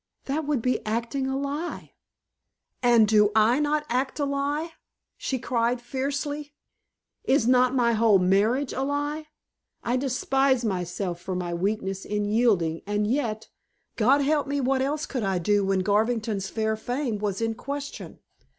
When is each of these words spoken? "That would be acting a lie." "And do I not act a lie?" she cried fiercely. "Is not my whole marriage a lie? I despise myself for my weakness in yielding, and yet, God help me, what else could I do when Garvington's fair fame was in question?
"That 0.25 0.47
would 0.47 0.63
be 0.63 0.83
acting 0.83 1.27
a 1.27 1.37
lie." 1.37 1.93
"And 2.81 3.07
do 3.07 3.29
I 3.35 3.59
not 3.59 3.85
act 3.87 4.17
a 4.19 4.25
lie?" 4.25 4.73
she 5.15 5.37
cried 5.37 5.79
fiercely. 5.79 6.55
"Is 7.23 7.47
not 7.47 7.75
my 7.75 7.91
whole 7.93 8.17
marriage 8.17 8.73
a 8.73 8.81
lie? 8.81 9.27
I 9.83 9.97
despise 9.97 10.65
myself 10.65 11.21
for 11.21 11.35
my 11.35 11.53
weakness 11.53 12.03
in 12.03 12.25
yielding, 12.25 12.81
and 12.87 13.05
yet, 13.05 13.49
God 13.95 14.21
help 14.21 14.47
me, 14.47 14.59
what 14.59 14.81
else 14.81 15.05
could 15.05 15.21
I 15.21 15.37
do 15.37 15.63
when 15.63 15.81
Garvington's 15.81 16.49
fair 16.49 16.75
fame 16.75 17.19
was 17.19 17.39
in 17.39 17.53
question? 17.53 18.17